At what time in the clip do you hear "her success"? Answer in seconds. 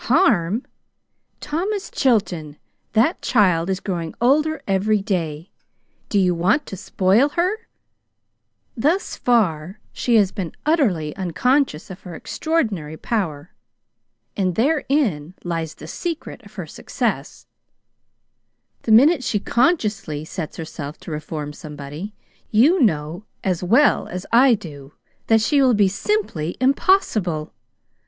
16.55-17.45